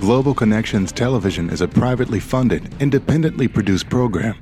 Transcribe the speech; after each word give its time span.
Global 0.00 0.32
Connections 0.32 0.92
Television 0.92 1.50
is 1.50 1.60
a 1.60 1.66
privately 1.66 2.20
funded, 2.20 2.72
independently 2.80 3.48
produced 3.48 3.90
program. 3.90 4.36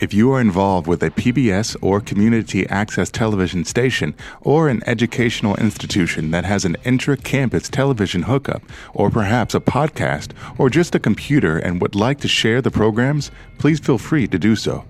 If 0.00 0.12
you 0.12 0.32
are 0.32 0.40
involved 0.40 0.88
with 0.88 1.04
a 1.04 1.10
PBS 1.10 1.76
or 1.80 2.00
community 2.00 2.68
access 2.68 3.12
television 3.12 3.64
station 3.64 4.16
or 4.40 4.68
an 4.68 4.82
educational 4.88 5.54
institution 5.54 6.32
that 6.32 6.44
has 6.44 6.64
an 6.64 6.76
intra 6.84 7.16
campus 7.16 7.68
television 7.68 8.22
hookup, 8.22 8.62
or 8.92 9.08
perhaps 9.08 9.54
a 9.54 9.60
podcast, 9.60 10.32
or 10.58 10.68
just 10.68 10.96
a 10.96 10.98
computer 10.98 11.58
and 11.58 11.80
would 11.80 11.94
like 11.94 12.18
to 12.20 12.28
share 12.28 12.60
the 12.60 12.72
programs, 12.72 13.30
please 13.58 13.78
feel 13.78 13.96
free 13.96 14.26
to 14.26 14.36
do 14.36 14.56
so. 14.56 14.84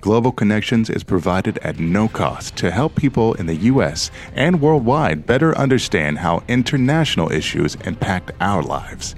Global 0.00 0.32
Connections 0.32 0.90
is 0.90 1.04
provided 1.04 1.58
at 1.58 1.78
no 1.78 2.08
cost 2.08 2.56
to 2.56 2.72
help 2.72 2.96
people 2.96 3.34
in 3.34 3.46
the 3.46 3.54
U.S. 3.54 4.10
and 4.34 4.60
worldwide 4.60 5.26
better 5.26 5.56
understand 5.56 6.18
how 6.18 6.42
international 6.48 7.30
issues 7.30 7.76
impact 7.84 8.32
our 8.40 8.64
lives. 8.64 9.14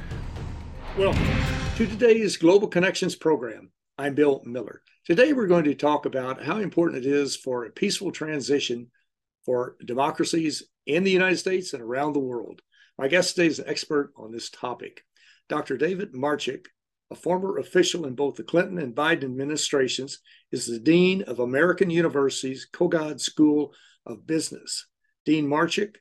Welcome 0.98 1.26
to 1.76 1.86
today's 1.86 2.36
Global 2.36 2.68
Connections 2.68 3.16
program. 3.16 3.70
I'm 3.96 4.14
Bill 4.14 4.42
Miller. 4.44 4.82
Today, 5.04 5.32
we're 5.32 5.48
going 5.48 5.64
to 5.64 5.74
talk 5.74 6.06
about 6.06 6.44
how 6.44 6.58
important 6.58 7.04
it 7.04 7.12
is 7.12 7.34
for 7.34 7.64
a 7.64 7.70
peaceful 7.70 8.12
transition 8.12 8.86
for 9.44 9.74
democracies 9.84 10.62
in 10.86 11.02
the 11.02 11.10
United 11.10 11.38
States 11.38 11.72
and 11.72 11.82
around 11.82 12.12
the 12.12 12.20
world. 12.20 12.62
My 12.96 13.08
guest 13.08 13.34
today 13.34 13.48
is 13.48 13.58
an 13.58 13.68
expert 13.68 14.12
on 14.16 14.30
this 14.30 14.48
topic. 14.48 15.02
Dr. 15.48 15.76
David 15.76 16.12
Marchick, 16.12 16.66
a 17.10 17.16
former 17.16 17.58
official 17.58 18.06
in 18.06 18.14
both 18.14 18.36
the 18.36 18.44
Clinton 18.44 18.78
and 18.78 18.94
Biden 18.94 19.24
administrations, 19.24 20.20
is 20.52 20.68
the 20.68 20.78
Dean 20.78 21.22
of 21.22 21.40
American 21.40 21.90
University's 21.90 22.68
Kogod 22.72 23.20
School 23.20 23.74
of 24.06 24.24
Business. 24.24 24.86
Dean 25.24 25.48
Marchick 25.48 25.96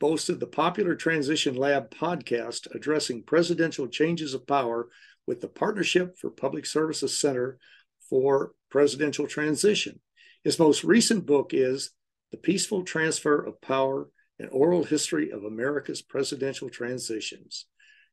boasted 0.00 0.40
the 0.40 0.48
popular 0.48 0.96
Transition 0.96 1.54
Lab 1.54 1.88
podcast 1.90 2.66
addressing 2.74 3.22
presidential 3.22 3.86
changes 3.86 4.34
of 4.34 4.44
power 4.44 4.88
with 5.24 5.40
the 5.40 5.46
Partnership 5.46 6.18
for 6.18 6.30
Public 6.30 6.66
Services 6.66 7.16
Center 7.20 7.60
for 8.08 8.52
presidential 8.70 9.26
transition. 9.26 10.00
His 10.42 10.58
most 10.58 10.84
recent 10.84 11.26
book 11.26 11.50
is 11.52 11.90
The 12.30 12.36
Peaceful 12.36 12.82
Transfer 12.82 13.42
of 13.42 13.60
Power 13.60 14.08
An 14.38 14.48
Oral 14.50 14.84
History 14.84 15.30
of 15.30 15.44
America's 15.44 16.02
Presidential 16.02 16.68
Transitions. 16.68 17.66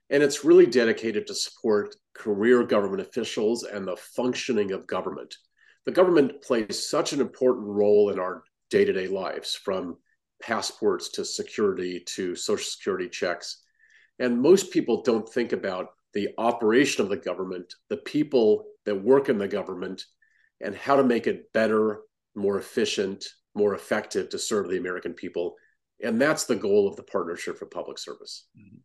And 0.10 0.24
it's 0.24 0.46
really 0.46 0.66
dedicated 0.66 1.28
to 1.28 1.36
support 1.36 1.96
career 2.16 2.64
government 2.64 3.02
officials 3.02 3.64
and 3.64 3.86
the 3.88 3.98
functioning 3.98 4.72
of 4.72 4.88
government. 4.88 5.36
The 5.86 5.92
government 5.92 6.42
plays 6.42 6.90
such 6.90 7.12
an 7.12 7.20
important 7.20 7.68
role 7.68 8.10
in 8.10 8.20
our 8.20 8.44
day 8.70 8.86
to 8.86 8.94
day 8.94 9.08
lives, 9.08 9.54
from 9.54 9.98
passports 10.42 11.10
to 11.10 11.26
security 11.26 12.04
to 12.16 12.36
social 12.36 12.66
security 12.66 13.10
checks. 13.10 13.62
And 14.18 14.42
most 14.42 14.72
people 14.72 15.04
don't 15.04 15.28
think 15.28 15.52
about 15.52 15.88
the 16.14 16.30
operation 16.38 17.04
of 17.04 17.10
the 17.10 17.18
government, 17.18 17.74
the 17.90 17.98
people 17.98 18.66
that 18.86 18.96
work 18.96 19.28
in 19.30 19.38
the 19.38 19.48
government, 19.48 20.04
and 20.60 20.76
how 20.76 20.96
to 20.96 21.04
make 21.04 21.28
it 21.28 21.54
better, 21.54 22.02
more 22.36 22.58
efficient, 22.58 23.26
more 23.56 23.76
effective 23.76 24.30
to 24.30 24.40
serve 24.40 24.70
the 24.70 24.78
American 24.78 25.14
people. 25.14 25.56
And 26.04 26.22
that's 26.22 26.46
the 26.46 26.56
goal 26.56 26.88
of 26.88 26.96
the 26.96 27.04
Partnership 27.04 27.58
for 27.58 27.66
Public 27.66 27.98
Service. 27.98 28.46
Mm-hmm. 28.58 28.78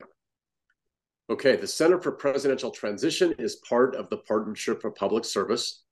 Okay, 1.30 1.54
the 1.54 1.66
Center 1.66 2.00
for 2.00 2.10
Presidential 2.10 2.72
Transition 2.72 3.32
is 3.38 3.54
part 3.54 3.94
of 3.94 4.10
the 4.10 4.16
Partnership 4.16 4.82
for 4.82 4.90
Public 4.90 5.24
Service. 5.24 5.84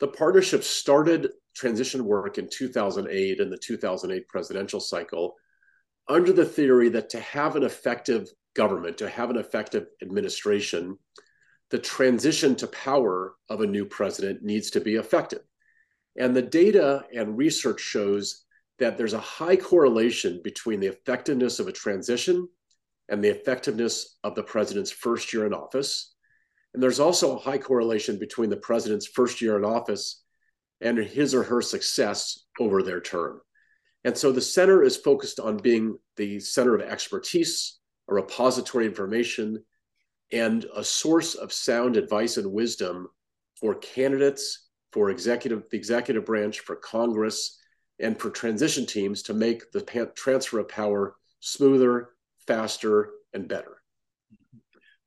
The 0.00 0.08
partnership 0.08 0.64
started 0.64 1.28
transition 1.54 2.06
work 2.06 2.38
in 2.38 2.48
2008 2.48 3.38
in 3.38 3.50
the 3.50 3.58
2008 3.58 4.26
presidential 4.28 4.80
cycle 4.80 5.34
under 6.08 6.32
the 6.32 6.44
theory 6.46 6.88
that 6.88 7.10
to 7.10 7.20
have 7.20 7.54
an 7.54 7.64
effective 7.64 8.30
government, 8.54 8.96
to 8.96 9.10
have 9.10 9.28
an 9.28 9.36
effective 9.36 9.88
administration, 10.00 10.96
the 11.68 11.78
transition 11.78 12.56
to 12.56 12.66
power 12.68 13.34
of 13.50 13.60
a 13.60 13.66
new 13.66 13.84
president 13.84 14.42
needs 14.42 14.70
to 14.70 14.80
be 14.80 14.94
effective. 14.94 15.42
And 16.16 16.34
the 16.34 16.40
data 16.40 17.04
and 17.14 17.36
research 17.36 17.80
shows 17.80 18.46
that 18.78 18.96
there's 18.96 19.12
a 19.12 19.20
high 19.20 19.56
correlation 19.56 20.40
between 20.42 20.80
the 20.80 20.86
effectiveness 20.86 21.58
of 21.58 21.68
a 21.68 21.72
transition 21.72 22.48
and 23.08 23.22
the 23.22 23.30
effectiveness 23.30 24.18
of 24.22 24.34
the 24.34 24.42
president's 24.42 24.90
first 24.90 25.32
year 25.32 25.46
in 25.46 25.54
office. 25.54 26.14
And 26.74 26.82
there's 26.82 27.00
also 27.00 27.36
a 27.36 27.40
high 27.40 27.58
correlation 27.58 28.18
between 28.18 28.50
the 28.50 28.56
president's 28.56 29.06
first 29.06 29.40
year 29.40 29.56
in 29.56 29.64
office 29.64 30.22
and 30.80 30.98
his 30.98 31.34
or 31.34 31.42
her 31.42 31.62
success 31.62 32.44
over 32.60 32.82
their 32.82 33.00
term. 33.00 33.40
And 34.04 34.16
so 34.16 34.30
the 34.30 34.40
center 34.40 34.82
is 34.82 34.96
focused 34.96 35.40
on 35.40 35.56
being 35.56 35.98
the 36.16 36.38
center 36.40 36.74
of 36.74 36.82
expertise, 36.82 37.78
a 38.08 38.14
repository 38.14 38.86
of 38.86 38.92
information, 38.92 39.64
and 40.30 40.66
a 40.76 40.84
source 40.84 41.34
of 41.34 41.52
sound 41.52 41.96
advice 41.96 42.36
and 42.36 42.52
wisdom 42.52 43.08
for 43.58 43.74
candidates, 43.74 44.68
for 44.92 45.10
executive, 45.10 45.64
the 45.70 45.76
executive 45.76 46.24
branch, 46.24 46.60
for 46.60 46.76
Congress, 46.76 47.58
and 47.98 48.18
for 48.18 48.30
transition 48.30 48.86
teams 48.86 49.22
to 49.22 49.34
make 49.34 49.72
the 49.72 49.80
transfer 50.14 50.60
of 50.60 50.68
power 50.68 51.16
smoother, 51.40 52.10
faster, 52.48 53.10
and 53.32 53.46
better. 53.46 53.80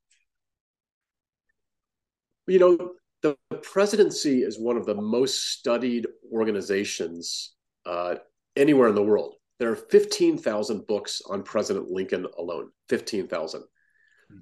You 2.48 2.60
know, 2.60 2.92
the, 3.26 3.58
presidency 3.58 4.44
is 4.44 4.60
one 4.60 4.78
of 4.78 4.86
the 4.86 4.96
most 4.96 5.52
studied 5.52 6.08
organizations 6.32 7.56
uh, 7.86 8.16
anywhere 8.56 8.90
in 8.90 8.96
the 8.96 9.04
world. 9.04 9.36
There 9.60 9.72
are 9.72 9.76
15,000 9.76 10.86
books 10.86 11.22
on 11.28 11.44
President 11.44 11.90
Lincoln 11.90 12.28
alone, 12.38 12.70
15,000. 12.90 13.64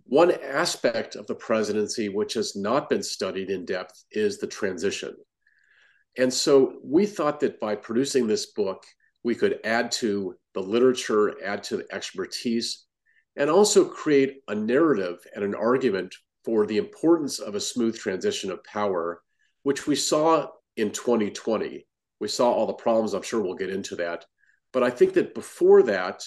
One 0.05 0.31
aspect 0.31 1.15
of 1.15 1.27
the 1.27 1.35
presidency 1.35 2.09
which 2.09 2.33
has 2.33 2.55
not 2.55 2.89
been 2.89 3.03
studied 3.03 3.49
in 3.49 3.65
depth 3.65 4.03
is 4.11 4.37
the 4.37 4.47
transition. 4.47 5.15
And 6.17 6.33
so 6.33 6.79
we 6.83 7.05
thought 7.05 7.39
that 7.41 7.59
by 7.59 7.75
producing 7.75 8.27
this 8.27 8.47
book, 8.47 8.83
we 9.23 9.35
could 9.35 9.59
add 9.63 9.91
to 9.93 10.35
the 10.53 10.61
literature, 10.61 11.35
add 11.43 11.63
to 11.65 11.77
the 11.77 11.87
expertise, 11.91 12.85
and 13.35 13.49
also 13.49 13.85
create 13.85 14.41
a 14.47 14.55
narrative 14.55 15.17
and 15.35 15.43
an 15.43 15.55
argument 15.55 16.15
for 16.43 16.65
the 16.65 16.77
importance 16.77 17.39
of 17.39 17.55
a 17.55 17.61
smooth 17.61 17.97
transition 17.97 18.51
of 18.51 18.63
power, 18.63 19.21
which 19.63 19.87
we 19.87 19.95
saw 19.95 20.47
in 20.75 20.91
2020. 20.91 21.85
We 22.19 22.27
saw 22.27 22.51
all 22.51 22.67
the 22.67 22.73
problems. 22.73 23.13
I'm 23.13 23.21
sure 23.21 23.41
we'll 23.41 23.55
get 23.55 23.69
into 23.69 23.95
that. 23.97 24.25
But 24.71 24.83
I 24.83 24.89
think 24.89 25.13
that 25.13 25.35
before 25.35 25.83
that, 25.83 26.23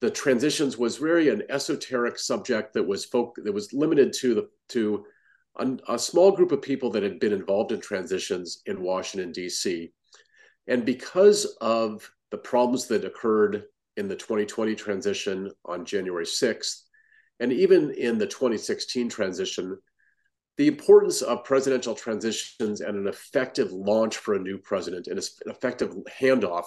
the 0.00 0.10
transitions 0.10 0.76
was 0.76 0.98
very 0.98 1.30
an 1.30 1.42
esoteric 1.48 2.18
subject 2.18 2.74
that 2.74 2.86
was 2.86 3.04
folk 3.04 3.36
that 3.42 3.52
was 3.52 3.72
limited 3.72 4.12
to 4.20 4.34
the 4.34 4.48
to 4.68 5.04
a, 5.56 5.78
a 5.88 5.98
small 5.98 6.32
group 6.32 6.52
of 6.52 6.60
people 6.60 6.90
that 6.90 7.02
had 7.02 7.18
been 7.18 7.32
involved 7.32 7.72
in 7.72 7.80
transitions 7.80 8.62
in 8.66 8.82
Washington 8.82 9.32
D.C. 9.32 9.90
And 10.66 10.84
because 10.84 11.56
of 11.60 12.08
the 12.30 12.38
problems 12.38 12.86
that 12.88 13.04
occurred 13.04 13.64
in 13.96 14.08
the 14.08 14.16
2020 14.16 14.74
transition 14.74 15.50
on 15.64 15.84
January 15.84 16.26
6th, 16.26 16.82
and 17.40 17.52
even 17.52 17.90
in 17.90 18.18
the 18.18 18.26
2016 18.26 19.08
transition, 19.08 19.78
the 20.56 20.68
importance 20.68 21.22
of 21.22 21.44
presidential 21.44 21.94
transitions 21.94 22.80
and 22.80 22.96
an 22.96 23.06
effective 23.06 23.72
launch 23.72 24.16
for 24.16 24.34
a 24.34 24.38
new 24.38 24.58
president 24.58 25.06
and 25.06 25.18
an 25.18 25.50
effective 25.50 25.94
handoff 26.20 26.64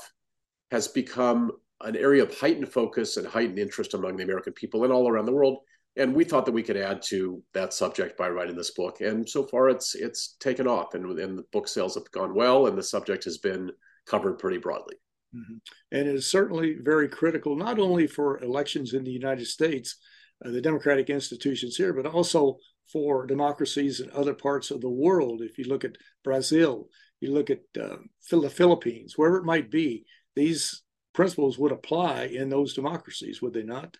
has 0.71 0.87
become 0.87 1.51
an 1.81 1.95
area 1.95 2.21
of 2.21 2.37
heightened 2.37 2.71
focus 2.71 3.17
and 3.17 3.25
heightened 3.25 3.57
interest 3.57 3.93
among 3.93 4.17
the 4.17 4.23
American 4.23 4.53
people 4.53 4.83
and 4.83 4.93
all 4.93 5.09
around 5.09 5.25
the 5.25 5.33
world. 5.33 5.59
And 5.95 6.13
we 6.13 6.23
thought 6.23 6.45
that 6.45 6.51
we 6.51 6.61
could 6.61 6.77
add 6.77 7.01
to 7.03 7.41
that 7.53 7.73
subject 7.73 8.17
by 8.17 8.29
writing 8.29 8.55
this 8.55 8.71
book. 8.71 9.01
And 9.01 9.27
so 9.27 9.43
far, 9.43 9.69
it's 9.69 9.95
it's 9.95 10.35
taken 10.39 10.67
off, 10.67 10.93
and, 10.93 11.19
and 11.19 11.39
the 11.39 11.45
book 11.51 11.67
sales 11.67 11.95
have 11.95 12.09
gone 12.11 12.35
well, 12.35 12.67
and 12.67 12.77
the 12.77 12.83
subject 12.83 13.23
has 13.23 13.39
been 13.39 13.71
covered 14.05 14.37
pretty 14.37 14.59
broadly. 14.59 14.95
Mm-hmm. 15.35 15.57
And 15.91 16.07
it 16.07 16.15
is 16.15 16.29
certainly 16.29 16.77
very 16.81 17.09
critical, 17.09 17.55
not 17.55 17.79
only 17.79 18.07
for 18.07 18.41
elections 18.43 18.93
in 18.93 19.03
the 19.03 19.11
United 19.11 19.47
States, 19.47 19.97
uh, 20.45 20.51
the 20.51 20.61
democratic 20.61 21.09
institutions 21.09 21.75
here, 21.75 21.93
but 21.93 22.05
also 22.05 22.57
for 22.91 23.25
democracies 23.25 23.99
in 23.99 24.09
other 24.11 24.33
parts 24.33 24.71
of 24.71 24.81
the 24.81 24.89
world. 24.89 25.41
If 25.41 25.57
you 25.57 25.65
look 25.65 25.85
at 25.85 25.97
Brazil, 26.23 26.87
you 27.19 27.33
look 27.33 27.49
at 27.49 27.61
uh, 27.79 27.97
the 28.31 28.49
Philippines, 28.49 29.13
wherever 29.15 29.37
it 29.37 29.45
might 29.45 29.69
be, 29.69 30.05
these 30.35 30.83
principles 31.13 31.57
would 31.57 31.71
apply 31.71 32.23
in 32.33 32.49
those 32.49 32.73
democracies, 32.73 33.41
would 33.41 33.53
they 33.53 33.63
not? 33.63 33.97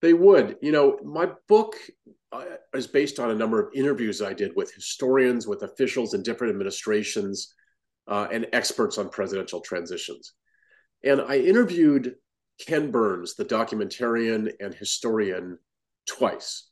They 0.00 0.14
would. 0.14 0.56
You 0.62 0.72
know, 0.72 0.98
my 1.04 1.30
book 1.48 1.76
uh, 2.32 2.44
is 2.74 2.86
based 2.86 3.20
on 3.20 3.30
a 3.30 3.34
number 3.34 3.60
of 3.60 3.74
interviews 3.74 4.22
I 4.22 4.32
did 4.32 4.52
with 4.56 4.74
historians, 4.74 5.46
with 5.46 5.62
officials 5.62 6.14
in 6.14 6.22
different 6.22 6.52
administrations, 6.52 7.54
uh, 8.08 8.26
and 8.32 8.46
experts 8.52 8.98
on 8.98 9.10
presidential 9.10 9.60
transitions. 9.60 10.32
And 11.04 11.20
I 11.20 11.38
interviewed 11.38 12.14
Ken 12.66 12.90
Burns, 12.90 13.34
the 13.34 13.44
documentarian 13.44 14.52
and 14.60 14.74
historian, 14.74 15.58
twice. 16.06 16.68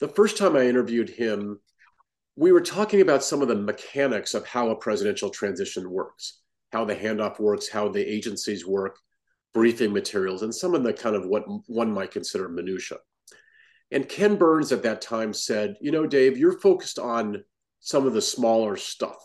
The 0.00 0.08
first 0.08 0.36
time 0.36 0.56
I 0.56 0.66
interviewed 0.66 1.08
him, 1.08 1.60
we 2.36 2.52
were 2.52 2.60
talking 2.60 3.00
about 3.00 3.24
some 3.24 3.42
of 3.42 3.48
the 3.48 3.56
mechanics 3.56 4.34
of 4.34 4.46
how 4.46 4.70
a 4.70 4.76
presidential 4.76 5.30
transition 5.30 5.90
works, 5.90 6.40
how 6.72 6.84
the 6.84 6.94
handoff 6.94 7.40
works, 7.40 7.68
how 7.68 7.88
the 7.88 8.06
agencies 8.06 8.64
work, 8.66 8.98
briefing 9.54 9.92
materials, 9.92 10.42
and 10.42 10.54
some 10.54 10.74
of 10.74 10.84
the 10.84 10.92
kind 10.92 11.16
of 11.16 11.26
what 11.26 11.44
one 11.66 11.90
might 11.90 12.12
consider 12.12 12.48
minutia. 12.48 12.98
And 13.90 14.08
Ken 14.08 14.36
Burns 14.36 14.70
at 14.70 14.82
that 14.82 15.00
time 15.00 15.32
said, 15.32 15.76
You 15.80 15.90
know, 15.90 16.06
Dave, 16.06 16.36
you're 16.36 16.60
focused 16.60 16.98
on 16.98 17.42
some 17.80 18.06
of 18.06 18.12
the 18.12 18.22
smaller 18.22 18.76
stuff, 18.76 19.16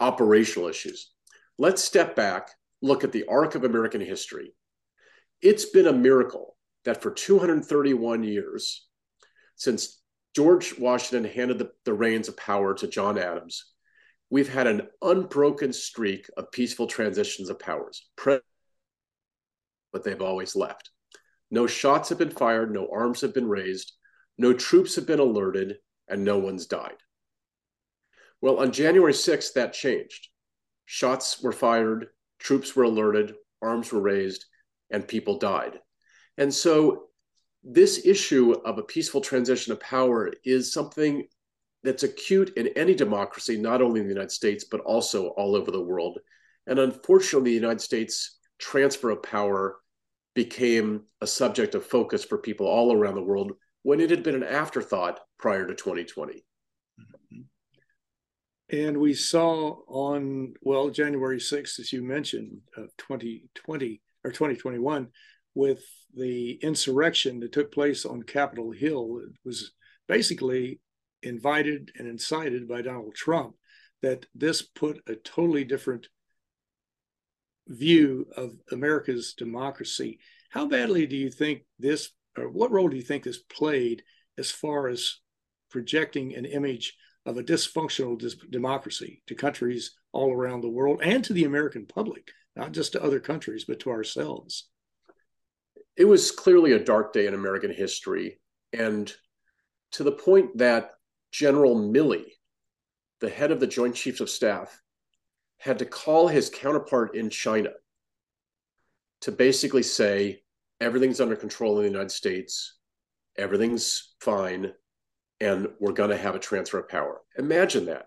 operational 0.00 0.68
issues. 0.68 1.12
Let's 1.58 1.82
step 1.82 2.16
back, 2.16 2.50
look 2.82 3.04
at 3.04 3.12
the 3.12 3.24
arc 3.28 3.54
of 3.54 3.64
American 3.64 4.00
history, 4.00 4.52
it's 5.42 5.66
been 5.66 5.86
a 5.86 5.92
miracle 5.92 6.56
that 6.84 7.02
for 7.02 7.10
231 7.10 8.22
years, 8.22 8.86
since 9.56 10.00
George 10.34 10.78
Washington 10.78 11.30
handed 11.30 11.58
the, 11.58 11.70
the 11.84 11.94
reins 11.94 12.28
of 12.28 12.36
power 12.36 12.74
to 12.74 12.86
John 12.86 13.18
Adams, 13.18 13.72
we've 14.30 14.52
had 14.52 14.66
an 14.66 14.88
unbroken 15.02 15.72
streak 15.72 16.28
of 16.36 16.50
peaceful 16.52 16.86
transitions 16.86 17.48
of 17.48 17.58
powers, 17.58 18.08
but 19.92 20.04
they've 20.04 20.20
always 20.20 20.56
left. 20.56 20.90
No 21.50 21.66
shots 21.66 22.08
have 22.08 22.18
been 22.18 22.30
fired, 22.30 22.72
no 22.72 22.88
arms 22.92 23.20
have 23.20 23.32
been 23.32 23.48
raised, 23.48 23.92
no 24.36 24.52
troops 24.52 24.96
have 24.96 25.06
been 25.06 25.20
alerted, 25.20 25.78
and 26.08 26.24
no 26.24 26.38
one's 26.38 26.66
died. 26.66 26.96
Well, 28.40 28.58
on 28.58 28.72
January 28.72 29.12
6th, 29.12 29.54
that 29.54 29.72
changed. 29.72 30.28
Shots 30.84 31.42
were 31.42 31.52
fired, 31.52 32.08
troops 32.38 32.76
were 32.76 32.84
alerted, 32.84 33.34
arms 33.62 33.92
were 33.92 34.00
raised, 34.00 34.44
and 34.90 35.06
people 35.06 35.38
died. 35.38 35.78
And 36.38 36.52
so 36.52 37.04
this 37.64 38.06
issue 38.06 38.52
of 38.64 38.78
a 38.78 38.82
peaceful 38.82 39.20
transition 39.20 39.72
of 39.72 39.80
power 39.80 40.32
is 40.44 40.72
something 40.72 41.26
that's 41.82 42.02
acute 42.02 42.52
in 42.56 42.68
any 42.68 42.94
democracy, 42.94 43.56
not 43.56 43.82
only 43.82 44.00
in 44.00 44.06
the 44.06 44.12
United 44.12 44.32
States, 44.32 44.64
but 44.64 44.80
also 44.80 45.28
all 45.28 45.56
over 45.56 45.70
the 45.70 45.82
world. 45.82 46.18
And 46.66 46.78
unfortunately, 46.78 47.50
the 47.50 47.56
United 47.56 47.80
States 47.80 48.38
transfer 48.58 49.10
of 49.10 49.22
power 49.22 49.76
became 50.34 51.02
a 51.20 51.26
subject 51.26 51.74
of 51.74 51.86
focus 51.86 52.24
for 52.24 52.38
people 52.38 52.66
all 52.66 52.92
around 52.92 53.14
the 53.14 53.22
world 53.22 53.52
when 53.82 54.00
it 54.00 54.10
had 54.10 54.22
been 54.22 54.34
an 54.34 54.42
afterthought 54.42 55.20
prior 55.38 55.66
to 55.66 55.74
2020. 55.74 56.44
Mm-hmm. 57.00 58.76
And 58.76 58.98
we 58.98 59.14
saw 59.14 59.76
on, 59.86 60.54
well, 60.60 60.90
January 60.90 61.38
6th, 61.38 61.78
as 61.78 61.92
you 61.92 62.02
mentioned, 62.02 62.58
of 62.76 62.90
2020, 62.98 64.02
or 64.26 64.32
2021 64.32 65.08
with 65.54 65.84
the 66.14 66.52
insurrection 66.62 67.38
that 67.40 67.52
took 67.52 67.72
place 67.72 68.04
on 68.04 68.22
Capitol 68.24 68.72
Hill. 68.72 69.20
It 69.24 69.32
was 69.44 69.72
basically 70.08 70.80
invited 71.22 71.92
and 71.96 72.08
incited 72.08 72.68
by 72.68 72.82
Donald 72.82 73.14
Trump 73.14 73.54
that 74.02 74.26
this 74.34 74.62
put 74.62 75.00
a 75.08 75.14
totally 75.14 75.64
different 75.64 76.08
view 77.68 78.26
of 78.36 78.54
America's 78.72 79.34
democracy. 79.34 80.18
How 80.50 80.66
badly 80.66 81.06
do 81.06 81.16
you 81.16 81.30
think 81.30 81.62
this, 81.78 82.10
or 82.36 82.48
what 82.48 82.72
role 82.72 82.88
do 82.88 82.96
you 82.96 83.02
think 83.02 83.24
this 83.24 83.38
played 83.38 84.02
as 84.36 84.50
far 84.50 84.88
as 84.88 85.18
projecting 85.70 86.34
an 86.34 86.44
image 86.44 86.96
of 87.24 87.38
a 87.38 87.42
dysfunctional 87.42 88.18
dis- 88.18 88.36
democracy 88.50 89.22
to 89.26 89.34
countries 89.34 89.92
all 90.12 90.32
around 90.32 90.60
the 90.60 90.68
world 90.68 91.00
and 91.02 91.24
to 91.24 91.32
the 91.32 91.44
American 91.44 91.86
public? 91.86 92.30
Not 92.56 92.72
just 92.72 92.92
to 92.92 93.02
other 93.02 93.20
countries, 93.20 93.64
but 93.64 93.80
to 93.80 93.90
ourselves. 93.90 94.68
It 95.96 96.06
was 96.06 96.30
clearly 96.30 96.72
a 96.72 96.82
dark 96.82 97.12
day 97.12 97.26
in 97.26 97.34
American 97.34 97.72
history. 97.72 98.40
And 98.72 99.12
to 99.92 100.02
the 100.02 100.12
point 100.12 100.58
that 100.58 100.90
General 101.30 101.76
Milley, 101.76 102.24
the 103.20 103.30
head 103.30 103.52
of 103.52 103.60
the 103.60 103.66
Joint 103.66 103.94
Chiefs 103.94 104.20
of 104.20 104.30
Staff, 104.30 104.80
had 105.58 105.78
to 105.78 105.86
call 105.86 106.28
his 106.28 106.50
counterpart 106.50 107.14
in 107.14 107.30
China 107.30 107.70
to 109.22 109.32
basically 109.32 109.82
say 109.82 110.42
everything's 110.80 111.20
under 111.20 111.36
control 111.36 111.76
in 111.78 111.84
the 111.84 111.90
United 111.90 112.10
States, 112.10 112.76
everything's 113.38 114.14
fine, 114.20 114.72
and 115.40 115.68
we're 115.80 115.92
going 115.92 116.10
to 116.10 116.16
have 116.16 116.34
a 116.34 116.38
transfer 116.40 116.78
of 116.78 116.88
power. 116.88 117.20
Imagine 117.38 117.86
that. 117.86 118.06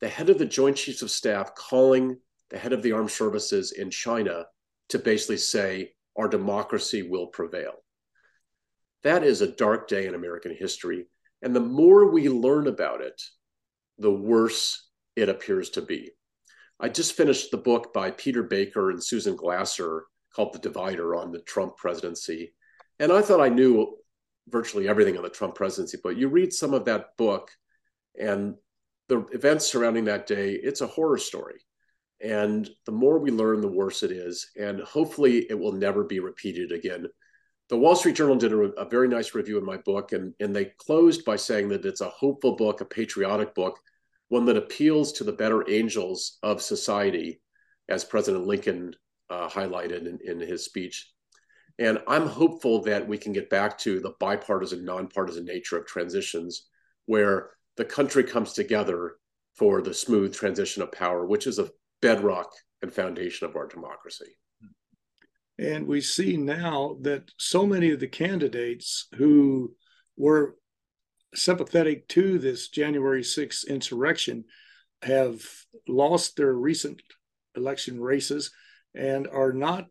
The 0.00 0.08
head 0.08 0.30
of 0.30 0.38
the 0.38 0.46
Joint 0.46 0.76
Chiefs 0.76 1.02
of 1.02 1.10
Staff 1.10 1.54
calling 1.54 2.18
the 2.50 2.58
head 2.58 2.72
of 2.72 2.82
the 2.82 2.92
armed 2.92 3.10
services 3.10 3.72
in 3.72 3.90
China 3.90 4.46
to 4.88 4.98
basically 4.98 5.36
say 5.36 5.92
our 6.16 6.28
democracy 6.28 7.02
will 7.02 7.26
prevail. 7.26 7.72
That 9.02 9.22
is 9.22 9.40
a 9.40 9.46
dark 9.52 9.88
day 9.88 10.06
in 10.06 10.14
American 10.14 10.54
history. 10.54 11.06
And 11.42 11.54
the 11.54 11.60
more 11.60 12.10
we 12.10 12.28
learn 12.28 12.66
about 12.66 13.00
it, 13.00 13.20
the 13.98 14.12
worse 14.12 14.88
it 15.14 15.28
appears 15.28 15.70
to 15.70 15.82
be. 15.82 16.10
I 16.78 16.88
just 16.88 17.12
finished 17.12 17.50
the 17.50 17.56
book 17.56 17.92
by 17.94 18.10
Peter 18.10 18.42
Baker 18.42 18.90
and 18.90 19.02
Susan 19.02 19.36
Glasser 19.36 20.04
called 20.34 20.52
The 20.52 20.58
Divider 20.58 21.14
on 21.14 21.32
the 21.32 21.40
Trump 21.40 21.76
presidency. 21.76 22.52
And 22.98 23.12
I 23.12 23.22
thought 23.22 23.40
I 23.40 23.48
knew 23.48 23.96
virtually 24.48 24.88
everything 24.88 25.16
on 25.16 25.22
the 25.22 25.30
Trump 25.30 25.54
presidency, 25.54 25.98
but 26.02 26.16
you 26.16 26.28
read 26.28 26.52
some 26.52 26.74
of 26.74 26.84
that 26.84 27.16
book 27.16 27.50
and 28.18 28.54
the 29.08 29.24
events 29.32 29.66
surrounding 29.66 30.04
that 30.06 30.26
day, 30.26 30.52
it's 30.52 30.80
a 30.80 30.86
horror 30.86 31.18
story. 31.18 31.60
And 32.22 32.68
the 32.86 32.92
more 32.92 33.18
we 33.18 33.30
learn, 33.30 33.60
the 33.60 33.68
worse 33.68 34.02
it 34.02 34.10
is. 34.10 34.50
And 34.58 34.80
hopefully, 34.80 35.46
it 35.50 35.58
will 35.58 35.72
never 35.72 36.04
be 36.04 36.20
repeated 36.20 36.72
again. 36.72 37.06
the 37.68 37.76
Wall 37.76 37.96
Street 37.96 38.16
Journal 38.16 38.36
did 38.36 38.52
a, 38.52 38.56
a, 38.56 38.88
very 38.88 39.08
nice 39.08 39.34
review 39.34 39.58
in 39.58 39.64
my 39.64 39.76
book, 39.78 40.12
and, 40.12 40.32
and 40.40 40.54
they 40.54 40.66
closed 40.78 41.24
by 41.24 41.36
saying 41.36 41.68
that 41.68 41.84
it's 41.84 42.00
a 42.00 42.08
hopeful 42.08 42.54
book, 42.54 42.80
a 42.80 42.84
patriotic 42.84 43.54
book, 43.54 43.78
one 44.28 44.44
that 44.46 44.56
appeals 44.56 45.12
to 45.12 45.24
the 45.24 45.32
better 45.32 45.68
angels 45.68 46.38
of 46.42 46.62
society, 46.62 47.40
as 47.88 48.04
President 48.04 48.46
Lincoln 48.46 48.94
uh, 49.30 49.48
highlighted 49.48 50.06
in, 50.06 50.18
in 50.24 50.40
his 50.40 50.64
speech. 50.64 51.12
And 51.78 51.98
I'm 52.08 52.26
hopeful 52.26 52.82
that 52.82 53.06
we 53.06 53.18
can 53.18 53.32
get 53.32 53.50
back 53.50 53.76
to 53.78 54.00
the 54.00 54.14
bipartisan, 54.18 54.84
nonpartisan 54.84 55.44
nature 55.44 55.76
of 55.76 55.86
transitions 55.86 56.68
where 57.06 57.50
the 57.76 57.84
country 57.84 58.24
comes 58.24 58.52
together 58.52 59.16
for 59.54 59.82
the 59.82 59.92
smooth 59.92 60.34
transition 60.34 60.82
of 60.82 60.92
power, 60.92 61.26
which 61.26 61.46
is 61.46 61.58
a 61.58 61.68
bedrock 62.06 62.52
and 62.82 62.92
foundation 62.92 63.48
of 63.48 63.56
our 63.56 63.66
democracy. 63.66 64.36
And 65.58 65.86
we 65.86 66.00
see 66.00 66.36
now 66.36 66.98
that 67.00 67.30
so 67.38 67.66
many 67.66 67.90
of 67.90 68.00
the 68.00 68.06
candidates 68.06 69.08
who 69.16 69.74
were 70.16 70.56
sympathetic 71.34 72.06
to 72.08 72.38
this 72.38 72.68
January 72.68 73.22
6th 73.22 73.66
insurrection 73.66 74.44
have 75.02 75.42
lost 75.88 76.36
their 76.36 76.52
recent 76.52 77.02
election 77.56 78.00
races 78.00 78.52
and 78.94 79.26
are 79.26 79.52
not, 79.52 79.86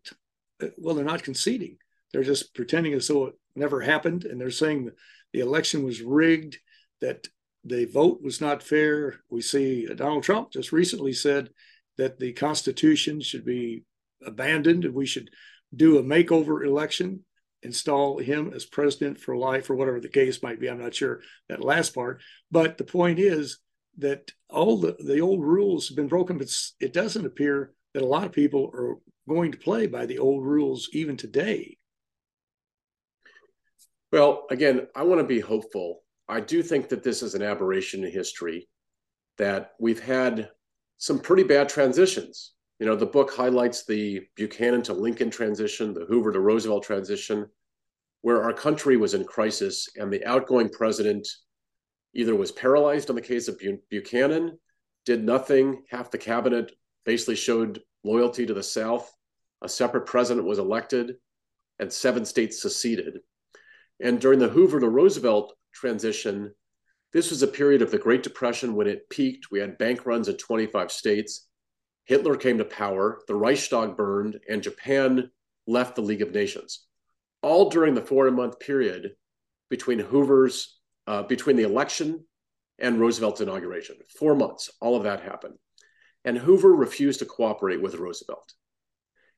well, 0.78 0.96
they're 0.96 1.04
not 1.04 1.24
conceding. 1.24 1.78
They're 2.14 2.24
just 2.24 2.54
pretending 2.56 2.94
as 2.94 3.08
though 3.08 3.26
it 3.26 3.36
never 3.56 3.82
happened. 3.82 4.24
And 4.24 4.40
they're 4.40 4.52
saying 4.52 4.92
the 5.34 5.40
election 5.40 5.84
was 5.84 6.02
rigged, 6.02 6.58
that 7.02 7.28
the 7.64 7.86
vote 7.86 8.22
was 8.22 8.40
not 8.40 8.64
fair. 8.64 9.16
We 9.30 9.42
see 9.42 9.86
Donald 9.88 10.24
Trump 10.24 10.52
just 10.52 10.72
recently 10.72 11.14
said 11.14 11.50
that 11.98 12.20
the 12.20 12.34
Constitution 12.34 13.22
should 13.22 13.46
be 13.46 13.84
abandoned 14.26 14.86
and 14.86 14.94
we 14.94 15.06
should 15.06 15.30
do 15.76 15.98
a 15.98 16.04
makeover 16.04 16.66
election, 16.66 17.24
install 17.64 18.20
him 18.20 18.52
as 18.54 18.66
president 18.66 19.20
for 19.20 19.36
life 19.36 19.70
or 19.70 19.76
whatever 19.76 20.00
the 20.00 20.10
case 20.10 20.44
might 20.44 20.60
be. 20.60 20.70
I'm 20.70 20.82
not 20.82 20.96
sure 20.96 21.22
that 21.50 21.64
last 21.64 21.96
part. 21.96 22.22
But 22.52 22.78
the 22.78 22.84
point 22.84 23.20
is 23.20 23.60
that 23.98 24.32
all 24.50 24.78
the, 24.78 24.96
the 25.00 25.20
old 25.20 25.44
rules 25.44 25.88
have 25.88 25.96
been 25.96 26.08
broken, 26.08 26.38
but 26.38 26.54
it 26.80 26.94
doesn't 26.94 27.26
appear 27.26 27.74
that 27.94 28.04
a 28.04 28.08
lot 28.08 28.26
of 28.26 28.32
people 28.32 28.72
are 28.74 28.96
going 29.28 29.52
to 29.52 29.58
play 29.58 29.88
by 29.88 30.06
the 30.06 30.20
old 30.20 30.46
rules 30.46 30.90
even 30.94 31.18
today. 31.18 31.78
Well, 34.12 34.46
again, 34.50 34.88
I 34.96 35.04
want 35.04 35.20
to 35.20 35.28
be 35.28 35.40
hopeful. 35.40 36.04
I 36.28 36.40
do 36.40 36.62
think 36.62 36.90
that 36.90 37.04
this 37.04 37.22
is 37.22 37.36
an 37.36 37.42
aberration 37.42 38.04
in 38.04 38.12
history, 38.12 38.68
that 39.38 39.72
we've 39.80 40.00
had 40.00 40.50
some 40.98 41.20
pretty 41.20 41.44
bad 41.44 41.70
transitions. 41.70 42.54
You 42.80 42.86
know, 42.86 42.96
the 42.96 43.06
book 43.06 43.34
highlights 43.34 43.86
the 43.86 44.22
Buchanan 44.36 44.82
to 44.84 44.94
Lincoln 44.94 45.30
transition, 45.30 45.94
the 45.94 46.06
Hoover 46.06 46.32
to 46.32 46.40
Roosevelt 46.40 46.84
transition, 46.84 47.48
where 48.22 48.44
our 48.44 48.54
country 48.54 48.98
was 48.98 49.14
in 49.14 49.24
crisis 49.24 49.88
and 49.96 50.12
the 50.12 50.26
outgoing 50.26 50.70
president 50.70 51.28
either 52.14 52.36
was 52.36 52.52
paralyzed 52.52 53.10
on 53.10 53.16
the 53.16 53.22
case 53.22 53.48
of 53.48 53.62
Buchanan, 53.90 54.58
did 55.06 55.24
nothing, 55.24 55.84
half 55.90 56.12
the 56.12 56.18
cabinet 56.18 56.72
basically 57.06 57.36
showed 57.36 57.82
loyalty 58.04 58.46
to 58.46 58.54
the 58.54 58.64
South, 58.64 59.14
a 59.62 59.70
separate 59.70 60.06
president 60.06 60.48
was 60.48 60.60
elected, 60.60 61.16
and 61.80 61.92
seven 61.92 62.26
states 62.26 62.62
seceded. 62.62 63.20
And 64.02 64.20
during 64.20 64.40
the 64.40 64.50
Hoover 64.50 64.80
to 64.80 64.90
Roosevelt 64.90 65.56
transition, 65.74 66.54
this 67.16 67.30
was 67.30 67.42
a 67.42 67.48
period 67.48 67.82
of 67.82 67.92
the 67.92 67.98
Great 67.98 68.24
Depression 68.24 68.76
when 68.76 68.88
it 68.88 69.10
peaked. 69.10 69.50
We 69.50 69.62
had 69.62 69.78
bank 69.78 70.06
runs 70.06 70.28
in 70.28 70.36
25 70.36 70.92
states. 70.92 71.48
Hitler 72.04 72.36
came 72.36 72.58
to 72.58 72.66
power, 72.66 73.22
the 73.30 73.36
Reichstag 73.36 73.96
burned, 73.96 74.38
and 74.50 74.62
Japan 74.62 75.32
left 75.66 75.96
the 75.96 76.02
League 76.02 76.22
of 76.22 76.34
Nations. 76.34 76.86
All 77.42 77.70
during 77.70 77.96
the 77.96 78.02
four 78.02 78.30
month 78.32 78.60
period 78.60 79.16
between 79.70 80.00
Hoover's, 80.00 80.78
uh, 81.08 81.24
between 81.24 81.56
the 81.56 81.64
election 81.64 82.26
and 82.80 83.00
Roosevelt's 83.00 83.40
inauguration. 83.40 83.96
Four 84.20 84.36
months, 84.36 84.70
all 84.82 84.98
of 84.98 85.04
that 85.04 85.22
happened. 85.22 85.56
And 86.26 86.38
Hoover 86.38 86.76
refused 86.76 87.20
to 87.20 87.26
cooperate 87.26 87.82
with 87.82 87.96
Roosevelt. 87.96 88.54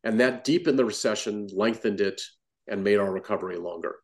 And 0.03 0.19
that 0.19 0.43
deepened 0.43 0.79
the 0.79 0.86
recession, 0.86 1.48
lengthened 1.53 2.01
it, 2.01 2.24
and 2.67 2.84
made 2.84 2.98
our 2.98 3.12
recovery 3.12 3.57
longer. 3.57 3.98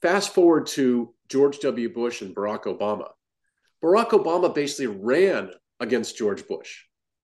Fast 0.00 0.34
forward 0.34 0.66
to 0.68 1.14
George 1.28 1.60
W. 1.60 1.92
Bush 1.92 2.22
and 2.22 2.34
Barack 2.34 2.64
Obama. 2.64 3.08
Barack 3.82 4.10
Obama 4.10 4.54
basically 4.54 4.86
ran 4.86 5.50
against 5.80 6.16
George 6.16 6.46
Bush. 6.46 6.80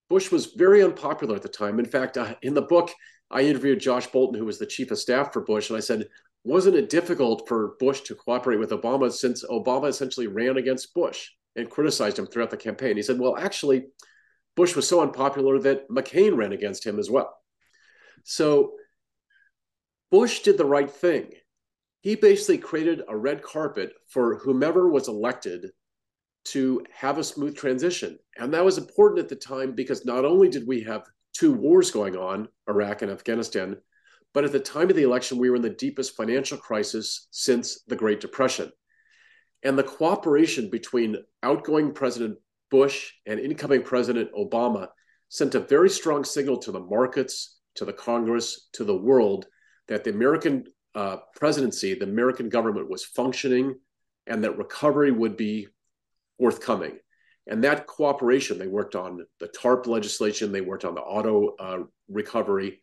Bush 0.08 0.30
was 0.30 0.46
very 0.46 0.82
unpopular 0.82 1.37
at 1.37 1.42
the 1.42 1.48
time. 1.48 1.78
In 1.78 1.84
fact, 1.84 2.16
uh, 2.16 2.34
in 2.42 2.54
the 2.54 2.62
book, 2.62 2.90
I 3.30 3.42
interviewed 3.42 3.80
Josh 3.80 4.08
Bolten, 4.08 4.37
who 4.37 4.44
was 4.44 4.58
the 4.58 4.66
chief 4.66 4.90
of 4.90 4.98
staff 4.98 5.32
for 5.32 5.42
Bush, 5.42 5.70
and 5.70 5.76
I 5.76 5.80
said, 5.80 6.08
wasn't 6.44 6.76
it 6.76 6.88
difficult 6.88 7.46
for 7.46 7.75
Bush 7.78 8.00
to 8.02 8.14
cooperate 8.14 8.58
with 8.58 8.70
Obama 8.70 9.12
since 9.12 9.44
Obama 9.44 9.88
essentially 9.88 10.28
ran 10.28 10.56
against 10.56 10.94
Bush 10.94 11.28
and 11.56 11.68
criticized 11.68 12.18
him 12.18 12.26
throughout 12.26 12.50
the 12.50 12.56
campaign? 12.56 12.96
He 12.96 13.02
said, 13.02 13.18
well, 13.18 13.37
actually, 13.37 13.87
Bush 14.56 14.75
was 14.75 14.88
so 14.88 15.02
unpopular 15.02 15.58
that 15.60 15.88
McCain 15.90 16.37
ran 16.37 16.52
against 16.52 16.87
him 16.87 16.98
as 16.98 17.10
well. 17.10 17.37
So 18.25 18.72
Bush 20.10 20.40
did 20.40 20.56
the 20.58 20.64
right 20.64 20.90
thing. 20.90 21.32
He 22.00 22.14
basically 22.14 22.58
created 22.58 23.02
a 23.08 23.16
red 23.16 23.42
carpet 23.42 23.92
for 24.08 24.38
whomever 24.38 24.88
was 24.88 25.08
elected 25.08 25.70
to 26.46 26.84
have 26.92 27.18
a 27.18 27.24
smooth 27.24 27.56
transition. 27.56 28.18
And 28.36 28.54
that 28.54 28.64
was 28.64 28.78
important 28.78 29.20
at 29.20 29.28
the 29.28 29.36
time 29.36 29.72
because 29.72 30.04
not 30.04 30.24
only 30.24 30.48
did 30.48 30.66
we 30.66 30.82
have 30.82 31.02
two 31.34 31.52
wars 31.52 31.90
going 31.90 32.16
on, 32.16 32.48
Iraq 32.68 33.02
and 33.02 33.10
Afghanistan, 33.10 33.76
but 34.32 34.44
at 34.44 34.52
the 34.52 34.60
time 34.60 34.90
of 34.90 34.96
the 34.96 35.02
election, 35.02 35.38
we 35.38 35.50
were 35.50 35.56
in 35.56 35.62
the 35.62 35.70
deepest 35.70 36.16
financial 36.16 36.58
crisis 36.58 37.28
since 37.30 37.82
the 37.88 37.96
Great 37.96 38.20
Depression. 38.20 38.70
And 39.62 39.76
the 39.76 39.82
cooperation 39.82 40.70
between 40.70 41.16
outgoing 41.42 41.92
President 41.92 42.38
Bush 42.70 43.12
and 43.26 43.40
incoming 43.40 43.82
President 43.82 44.30
Obama 44.32 44.88
sent 45.28 45.54
a 45.54 45.60
very 45.60 45.90
strong 45.90 46.24
signal 46.24 46.58
to 46.58 46.72
the 46.72 46.80
markets, 46.80 47.58
to 47.74 47.84
the 47.84 47.92
Congress, 47.92 48.68
to 48.74 48.84
the 48.84 48.96
world 48.96 49.46
that 49.88 50.04
the 50.04 50.10
American 50.10 50.64
uh, 50.98 51.18
presidency, 51.36 51.94
the 51.94 52.04
American 52.04 52.48
government 52.48 52.90
was 52.90 53.04
functioning 53.04 53.78
and 54.26 54.42
that 54.42 54.58
recovery 54.58 55.12
would 55.12 55.36
be 55.36 55.68
forthcoming. 56.38 56.98
And 57.46 57.62
that 57.62 57.86
cooperation, 57.86 58.58
they 58.58 58.66
worked 58.66 58.96
on 58.96 59.24
the 59.38 59.46
TARP 59.46 59.86
legislation, 59.86 60.50
they 60.50 60.60
worked 60.60 60.84
on 60.84 60.96
the 60.96 61.00
auto 61.00 61.54
uh, 61.60 61.78
recovery. 62.08 62.82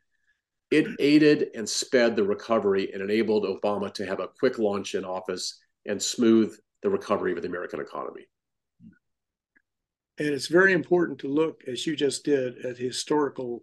It 0.72 0.88
aided 0.98 1.50
and 1.56 1.68
sped 1.68 2.16
the 2.16 2.24
recovery 2.24 2.94
and 2.94 3.04
enabled 3.04 3.44
Obama 3.44 3.94
to 3.96 4.06
have 4.06 4.22
a 4.22 4.30
quick 4.40 4.60
launch 4.60 4.96
in 4.96 5.04
office 5.04 5.60
and 5.86 6.02
smooth 6.02 6.56
the 6.84 6.90
recovery 6.90 7.34
of 7.34 7.42
the 7.42 7.50
American 7.50 7.82
economy. 7.82 8.28
And 10.18 10.30
it's 10.30 10.48
very 10.48 10.72
important 10.72 11.20
to 11.20 11.28
look, 11.28 11.64
as 11.68 11.86
you 11.86 11.98
just 11.98 12.24
did, 12.24 12.66
at 12.66 12.78
historical 12.78 13.62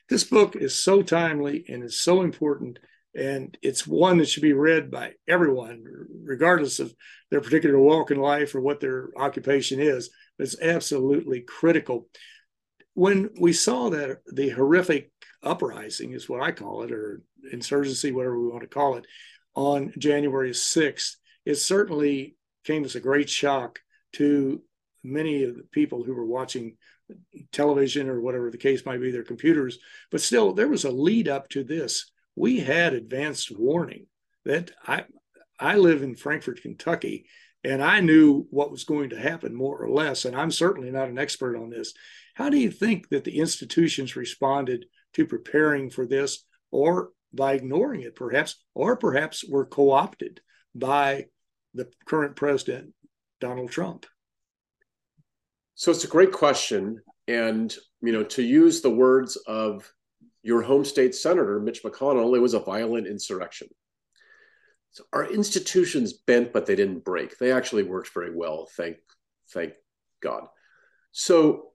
This 0.10 0.24
book 0.24 0.56
is 0.56 0.76
so 0.76 1.02
timely 1.02 1.66
and 1.68 1.84
is 1.84 2.02
so 2.02 2.22
important, 2.22 2.80
and 3.16 3.58
it's 3.62 3.88
one 3.88 4.18
that 4.18 4.28
should 4.28 4.44
be 4.44 4.54
read 4.54 4.92
by 4.92 5.14
everyone, 5.28 5.84
regardless 6.24 6.80
of 6.80 6.94
their 7.32 7.42
particular 7.42 7.80
walk 7.80 8.12
in 8.12 8.20
life 8.20 8.54
or 8.54 8.62
what 8.62 8.80
their 8.80 9.10
occupation 9.18 9.80
is. 9.80 10.10
It's 10.40 10.60
absolutely 10.62 11.42
critical. 11.42 12.08
When 12.94 13.30
we 13.40 13.54
saw 13.54 13.90
that 13.90 14.20
the 14.32 14.50
horrific 14.50 15.12
uprising 15.42 16.14
is 16.14 16.30
what 16.30 16.42
I 16.42 16.52
call 16.52 16.84
it, 16.84 16.92
or 16.92 17.22
insurgency, 17.52 18.12
whatever 18.12 18.40
we 18.40 18.50
want 18.50 18.62
to 18.62 18.68
call 18.68 18.98
it, 18.98 19.06
on 19.56 19.94
January 19.98 20.52
6th, 20.52 21.16
it 21.46 21.56
certainly 21.56 22.36
came 22.64 22.86
as 22.86 22.96
a 22.96 23.00
great 23.00 23.30
shock 23.30 23.80
to 24.14 24.62
many 25.04 25.44
of 25.44 25.56
the 25.56 25.64
people 25.72 26.04
who 26.04 26.14
were 26.14 26.26
watching 26.26 26.78
television 27.52 28.10
or 28.10 28.22
whatever 28.22 28.50
the 28.50 28.58
case 28.58 28.86
might 28.86 29.02
be, 29.02 29.12
their 29.12 29.24
computers. 29.24 29.80
But 30.12 30.22
still, 30.22 30.54
there 30.54 30.68
was 30.68 30.86
a 30.86 30.92
lead 30.92 31.28
up 31.28 31.50
to 31.50 31.64
this. 31.64 32.12
We 32.36 32.60
had 32.60 32.94
advanced 32.94 33.52
warning 33.58 34.08
that 34.46 34.72
I 34.86 35.06
I 35.60 35.78
live 35.78 36.02
in 36.02 36.16
Frankfort, 36.16 36.62
Kentucky, 36.62 37.28
and 37.64 37.82
I 37.82 38.02
knew 38.02 38.48
what 38.50 38.72
was 38.72 38.84
going 38.84 39.12
to 39.12 39.20
happen 39.20 39.56
more 39.56 39.78
or 39.78 39.90
less. 39.90 40.26
And 40.26 40.36
I'm 40.36 40.52
certainly 40.52 40.92
not 40.92 41.10
an 41.10 41.20
expert 41.20 41.56
on 41.56 41.70
this. 41.70 41.94
How 42.34 42.50
do 42.50 42.58
you 42.58 42.72
think 42.72 43.10
that 43.10 43.24
the 43.24 43.40
institutions 43.40 44.16
responded 44.16 44.86
to 45.14 45.28
preparing 45.28 45.90
for 45.90 46.06
this, 46.06 46.44
or 46.72 47.12
by 47.32 47.54
ignoring 47.54 48.02
it, 48.02 48.16
perhaps, 48.16 48.64
or 48.74 48.98
perhaps 48.98 49.48
were 49.48 49.66
co 49.66 49.92
opted 49.92 50.42
by 50.74 51.28
the 51.74 51.90
current 52.06 52.36
president, 52.36 52.94
Donald 53.40 53.72
Trump? 53.72 54.06
So 55.76 55.92
it's 55.92 56.04
a 56.04 56.08
great 56.08 56.32
question. 56.32 57.02
And, 57.28 57.76
you 58.02 58.12
know, 58.12 58.24
to 58.24 58.44
use 58.44 58.82
the 58.82 58.90
words 58.90 59.36
of 59.48 59.92
your 60.44 60.62
home 60.62 60.86
state 60.86 61.16
senator, 61.16 61.60
Mitch 61.60 61.84
McConnell, 61.84 62.36
it 62.36 62.42
was 62.42 62.54
a 62.54 62.60
violent 62.60 63.08
insurrection. 63.08 63.70
So 64.92 65.06
our 65.14 65.26
institutions 65.32 66.14
bent, 66.14 66.54
but 66.54 66.66
they 66.66 66.76
didn't 66.76 67.04
break. 67.04 67.38
They 67.38 67.52
actually 67.52 67.84
worked 67.84 68.14
very 68.14 68.36
well. 68.36 68.68
Thank, 68.78 68.98
thank 69.50 69.74
God. 70.22 70.46
So 71.12 71.70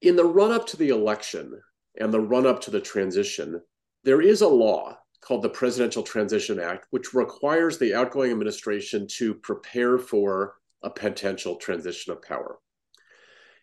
in 0.00 0.16
the 0.16 0.24
run 0.24 0.52
up 0.52 0.66
to 0.68 0.76
the 0.76 0.90
election 0.90 1.60
and 2.00 2.12
the 2.12 2.20
run 2.20 2.46
up 2.46 2.60
to 2.62 2.70
the 2.70 2.80
transition, 2.80 3.60
there 4.04 4.22
is 4.22 4.40
a 4.40 4.48
law 4.48 4.96
called 5.20 5.42
the 5.42 5.48
Presidential 5.48 6.02
Transition 6.02 6.60
Act, 6.60 6.86
which 6.90 7.14
requires 7.14 7.78
the 7.78 7.94
outgoing 7.94 8.30
administration 8.30 9.06
to 9.18 9.34
prepare 9.34 9.98
for 9.98 10.54
a 10.84 10.90
potential 10.90 11.56
transition 11.56 12.12
of 12.12 12.22
power. 12.22 12.58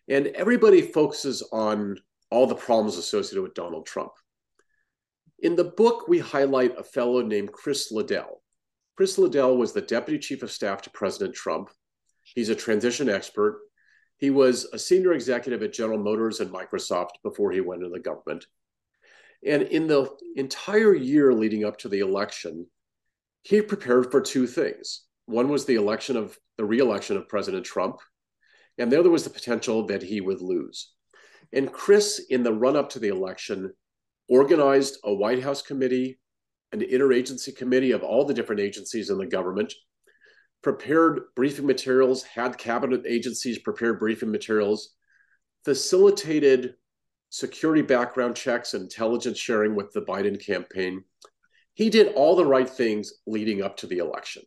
And 0.08 0.26
everybody 0.28 0.82
focuses 0.82 1.42
on 1.52 1.98
all 2.30 2.46
the 2.46 2.54
problems 2.54 2.96
associated 2.96 3.42
with 3.42 3.54
Donald 3.54 3.86
Trump. 3.86 4.12
In 5.38 5.56
the 5.56 5.64
book, 5.64 6.08
we 6.08 6.18
highlight 6.18 6.78
a 6.78 6.84
fellow 6.84 7.22
named 7.22 7.52
Chris 7.52 7.90
Liddell. 7.90 8.42
Chris 8.96 9.18
Liddell 9.18 9.56
was 9.56 9.72
the 9.72 9.80
deputy 9.80 10.18
chief 10.18 10.42
of 10.42 10.52
staff 10.52 10.82
to 10.82 10.90
President 10.90 11.34
Trump. 11.34 11.70
He's 12.22 12.48
a 12.48 12.54
transition 12.54 13.08
expert. 13.08 13.60
He 14.16 14.30
was 14.30 14.66
a 14.72 14.78
senior 14.78 15.12
executive 15.12 15.62
at 15.62 15.72
General 15.72 15.98
Motors 15.98 16.40
and 16.40 16.50
Microsoft 16.50 17.10
before 17.22 17.50
he 17.50 17.60
went 17.60 17.82
into 17.82 17.92
the 17.92 18.00
government. 18.00 18.46
And 19.44 19.62
in 19.62 19.88
the 19.88 20.08
entire 20.36 20.94
year 20.94 21.34
leading 21.34 21.64
up 21.64 21.78
to 21.78 21.88
the 21.88 22.00
election, 22.00 22.66
he 23.42 23.60
prepared 23.60 24.12
for 24.12 24.20
two 24.20 24.46
things. 24.46 25.02
One 25.32 25.48
was 25.48 25.64
the 25.64 25.76
election 25.76 26.18
of 26.18 26.38
the 26.58 26.64
reelection 26.66 27.16
of 27.16 27.26
President 27.26 27.64
Trump, 27.64 28.00
and 28.76 28.92
the 28.92 28.98
other 28.98 29.08
was 29.08 29.24
the 29.24 29.30
potential 29.30 29.86
that 29.86 30.02
he 30.02 30.20
would 30.20 30.42
lose. 30.42 30.92
And 31.54 31.72
Chris, 31.72 32.26
in 32.28 32.42
the 32.42 32.52
run 32.52 32.76
up 32.76 32.90
to 32.90 32.98
the 32.98 33.08
election, 33.08 33.72
organized 34.28 34.98
a 35.04 35.14
White 35.14 35.42
House 35.42 35.62
committee, 35.62 36.20
an 36.72 36.80
interagency 36.80 37.56
committee 37.56 37.92
of 37.92 38.02
all 38.02 38.26
the 38.26 38.34
different 38.34 38.60
agencies 38.60 39.08
in 39.08 39.16
the 39.16 39.26
government, 39.26 39.72
prepared 40.62 41.22
briefing 41.34 41.66
materials, 41.66 42.22
had 42.24 42.58
cabinet 42.58 43.06
agencies 43.06 43.58
prepare 43.58 43.94
briefing 43.94 44.30
materials, 44.30 44.90
facilitated 45.64 46.74
security 47.30 47.80
background 47.80 48.36
checks, 48.36 48.74
intelligence 48.74 49.38
sharing 49.38 49.74
with 49.74 49.94
the 49.94 50.02
Biden 50.02 50.38
campaign. 50.38 51.04
He 51.72 51.88
did 51.88 52.12
all 52.16 52.36
the 52.36 52.44
right 52.44 52.68
things 52.68 53.14
leading 53.26 53.62
up 53.62 53.78
to 53.78 53.86
the 53.86 53.96
election. 53.96 54.42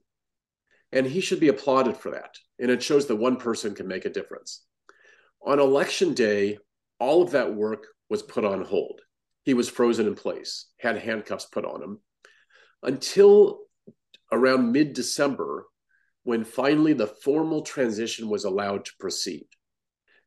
And 0.96 1.06
he 1.06 1.22
should 1.22 1.40
be 1.40 1.50
applauded 1.50 1.98
for 1.98 2.12
that. 2.12 2.36
And 2.58 2.72
it 2.72 2.82
shows 2.82 3.06
that 3.08 3.18
one 3.18 3.36
person 3.36 3.76
can 3.76 3.88
make 3.88 4.06
a 4.06 4.10
difference. 4.10 4.64
On 5.46 5.60
election 5.60 6.16
day, 6.16 6.58
all 7.00 7.22
of 7.22 7.32
that 7.32 7.54
work 7.54 7.86
was 8.10 8.24
put 8.24 8.46
on 8.46 8.64
hold. 8.64 9.02
He 9.44 9.54
was 9.54 9.70
frozen 9.70 10.08
in 10.08 10.16
place, 10.16 10.68
had 10.80 10.98
handcuffs 10.98 11.46
put 11.46 11.66
on 11.66 11.84
him 11.84 12.00
until 12.82 13.60
around 14.32 14.72
mid 14.72 14.94
December, 14.94 15.68
when 16.24 16.44
finally 16.44 16.94
the 16.94 17.08
formal 17.08 17.62
transition 17.62 18.30
was 18.30 18.46
allowed 18.46 18.86
to 18.86 18.92
proceed. 19.00 19.48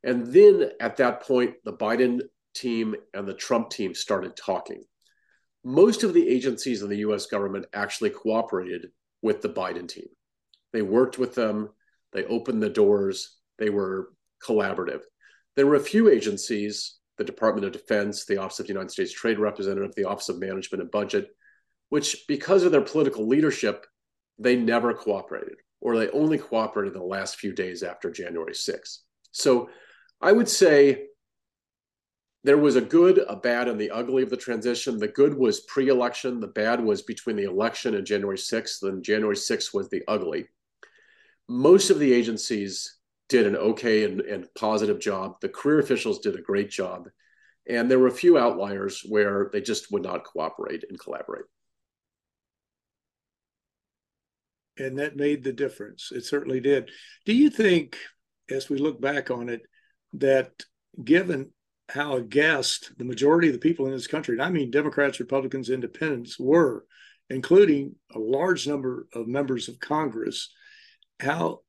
And 0.05 0.27
then 0.27 0.71
at 0.81 0.99
that 0.99 1.23
point, 1.23 1.55
the 1.65 1.73
Biden 1.73 2.21
team 2.55 2.95
and 3.15 3.27
the 3.27 3.35
Trump 3.35 3.71
team 3.71 3.95
started 3.95 4.37
talking. 4.37 4.85
Most 5.65 6.05
of 6.05 6.15
the 6.15 6.29
agencies 6.29 6.83
in 6.83 6.89
the 6.89 6.99
US 6.99 7.27
government 7.27 7.67
actually 7.73 8.11
cooperated 8.11 8.89
with 9.23 9.43
the 9.43 9.49
Biden 9.49 9.89
team. 9.89 10.07
They 10.73 10.83
worked 10.83 11.19
with 11.19 11.35
them, 11.35 11.71
they 12.13 12.25
opened 12.25 12.63
the 12.63 12.71
doors, 12.71 13.39
they 13.59 13.71
were 13.71 14.13
collaborative. 14.43 15.03
There 15.57 15.67
were 15.67 15.77
a 15.77 15.81
few 15.81 16.09
agencies, 16.09 16.99
the 17.17 17.25
Department 17.25 17.67
of 17.67 17.73
Defense, 17.73 18.25
the 18.25 18.39
Office 18.39 18.61
of 18.61 18.67
the 18.67 18.73
United 18.73 18.91
States 18.91 19.13
Trade 19.13 19.39
Representative, 19.39 19.95
the 19.95 20.05
Office 20.05 20.29
of 20.29 20.39
Management 20.39 20.83
and 20.83 20.91
Budget, 20.91 21.31
which, 21.89 22.25
because 22.29 22.63
of 22.63 22.73
their 22.73 22.81
political 22.81 23.27
leadership, 23.27 23.87
they 24.39 24.57
never 24.57 24.95
cooperated, 24.95 25.57
or 25.81 25.97
they 25.97 26.11
only 26.11 26.39
cooperated 26.39 26.95
in 26.95 27.01
the 27.01 27.07
last 27.07 27.37
few 27.37 27.53
days 27.53 27.83
after 27.83 28.11
January 28.11 28.53
6th. 28.53 28.99
So 29.33 29.69
I 30.21 30.33
would 30.33 30.49
say 30.49 31.07
there 32.45 32.59
was 32.59 32.77
a 32.77 32.81
good, 32.81 33.19
a 33.29 33.37
bad, 33.37 33.69
and 33.69 33.81
the 33.81 33.91
ugly 33.91 34.23
of 34.23 34.31
the 34.31 34.37
transition. 34.37 34.99
The 34.99 35.09
good 35.09 35.35
was 35.35 35.61
pre 35.61 35.89
election, 35.89 36.41
the 36.41 36.47
bad 36.47 36.83
was 36.83 37.03
between 37.03 37.37
the 37.37 37.45
election 37.45 37.95
and 37.95 38.07
January 38.07 38.39
6th, 38.39 38.83
and 38.85 39.03
January 39.03 39.37
6th 39.37 39.75
was 39.75 39.89
the 39.89 40.03
ugly. 40.07 40.47
Most 41.49 41.91
of 41.91 41.99
the 41.99 42.13
agencies 42.13 42.99
did 43.29 43.47
an 43.47 43.57
okay 43.57 44.05
and, 44.05 44.21
and 44.21 44.47
positive 44.55 45.01
job. 45.01 45.37
The 45.41 45.49
career 45.49 45.79
officials 45.81 46.21
did 46.21 46.35
a 46.37 46.43
great 46.43 46.71
job. 46.71 47.09
And 47.69 47.91
there 47.91 47.99
were 47.99 48.09
a 48.09 48.13
few 48.13 48.39
outliers 48.39 49.03
where 49.07 49.51
they 49.53 49.61
just 49.61 49.93
would 49.93 50.03
not 50.03 50.25
cooperate 50.25 50.85
and 50.89 50.99
collaborate. 50.99 51.45
And 54.79 54.99
that 54.99 55.17
made 55.17 55.45
the 55.45 55.53
difference. 55.53 56.11
It 56.13 56.25
certainly 56.25 56.61
did. 56.61 56.91
Do 57.27 57.35
you 57.35 57.51
think, 57.51 57.99
as 58.51 58.71
we 58.71 58.79
look 58.79 59.01
back 59.01 59.31
on 59.31 59.49
it, 59.49 59.63
that 60.15 60.53
given 61.03 61.51
how 61.89 62.17
aghast 62.17 62.93
the 62.97 63.05
majority 63.05 63.49
of 63.49 63.55
the 63.55 63.59
people 63.59 63.87
in 63.87 63.93
this 63.93 64.07
country, 64.07 64.35
and 64.35 64.43
I 64.43 64.51
mean 64.51 64.71
Democrats, 64.71 65.21
Republicans, 65.21 65.69
Independents, 65.69 66.39
were, 66.39 66.87
including 67.29 67.97
a 68.15 68.19
large 68.19 68.67
number 68.67 69.09
of 69.13 69.27
members 69.27 69.69
of 69.69 69.81
Congress, 69.81 70.51
how 71.21 71.61